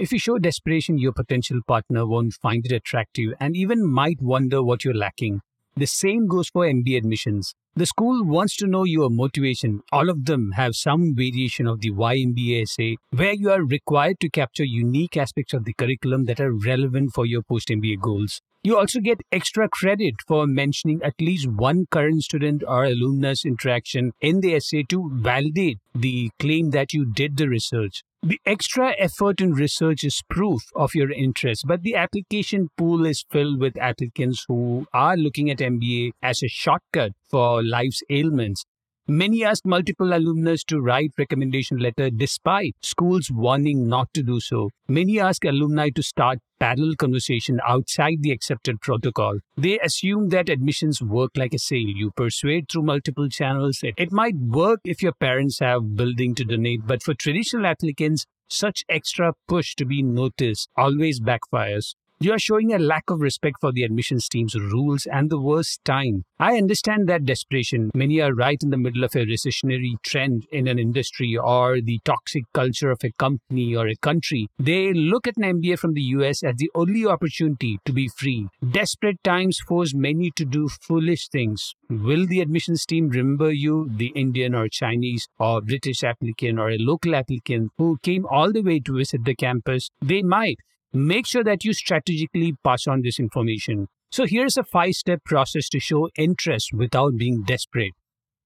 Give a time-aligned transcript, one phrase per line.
[0.00, 4.62] If you show desperation, your potential partner won't find it attractive and even might wonder
[4.62, 5.42] what you're lacking.
[5.76, 7.54] The same goes for MBA admissions.
[7.76, 9.82] The school wants to know your motivation.
[9.92, 14.20] All of them have some variation of the Why MBA essay where you are required
[14.20, 18.40] to capture unique aspects of the curriculum that are relevant for your post MBA goals.
[18.62, 24.12] You also get extra credit for mentioning at least one current student or alumnus interaction
[24.22, 28.02] in the essay to validate the claim that you did the research.
[28.22, 33.24] The extra effort in research is proof of your interest, but the application pool is
[33.30, 38.64] filled with applicants who are looking at MBA as a shortcut for life's ailments.
[39.12, 44.70] Many ask multiple alumnus to write recommendation letter despite schools warning not to do so.
[44.86, 49.40] Many ask alumni to start parallel conversation outside the accepted protocol.
[49.56, 51.88] They assume that admissions work like a sale.
[51.88, 53.80] You persuade through multiple channels.
[53.82, 58.26] It, it might work if your parents have building to donate, but for traditional applicants,
[58.48, 61.96] such extra push to be noticed always backfires.
[62.22, 65.82] You are showing a lack of respect for the admissions team's rules and the worst
[65.86, 66.26] time.
[66.38, 67.90] I understand that desperation.
[67.94, 71.98] Many are right in the middle of a recessionary trend in an industry or the
[72.04, 74.48] toxic culture of a company or a country.
[74.58, 78.48] They look at an MBA from the US as the only opportunity to be free.
[78.70, 81.74] Desperate times force many to do foolish things.
[81.88, 86.76] Will the admissions team remember you, the Indian or Chinese or British applicant or a
[86.76, 89.88] local applicant who came all the way to visit the campus?
[90.02, 90.58] They might
[90.92, 93.86] make sure that you strategically pass on this information.
[94.10, 97.92] So here's a five step process to show interest without being desperate.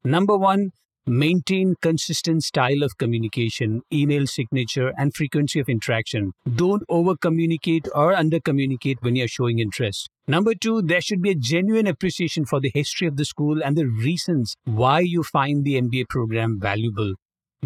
[0.05, 0.73] Number one,
[1.07, 6.33] maintain consistent style of communication, email signature, and frequency of interaction.
[6.55, 10.09] Don't over communicate or under communicate when you're showing interest.
[10.27, 13.77] Number two, there should be a genuine appreciation for the history of the school and
[13.77, 17.15] the reasons why you find the MBA program valuable.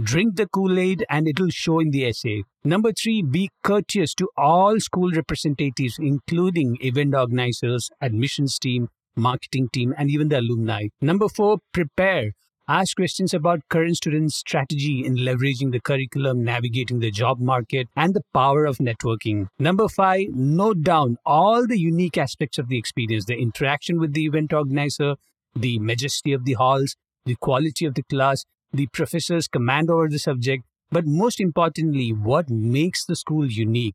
[0.02, 2.44] Drink the Kool Aid and it'll show in the essay.
[2.62, 9.92] Number three, be courteous to all school representatives, including event organizers, admissions team, marketing team,
[9.98, 10.86] and even the alumni.
[11.00, 12.32] Number four, prepare.
[12.68, 18.14] Ask questions about current students' strategy in leveraging the curriculum, navigating the job market, and
[18.14, 19.48] the power of networking.
[19.58, 24.26] Number five, note down all the unique aspects of the experience the interaction with the
[24.26, 25.16] event organizer,
[25.56, 26.94] the majesty of the halls,
[27.24, 32.50] the quality of the class, the professor's command over the subject, but most importantly, what
[32.50, 33.94] makes the school unique.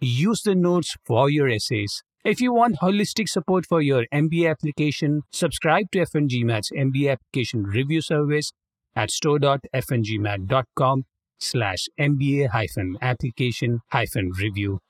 [0.00, 2.02] Use the notes for your essays.
[2.24, 8.00] If you want holistic support for your MBA application, subscribe to F1GMAT's MBA application review
[8.02, 8.52] service
[8.94, 11.04] at store.f1gmat.com
[11.38, 14.80] slash MBA hyphen application hyphen review.